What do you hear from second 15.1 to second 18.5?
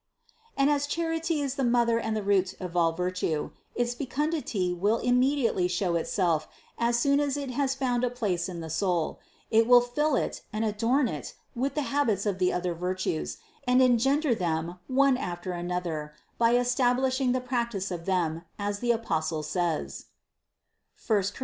after another by establishing the prac tice of them,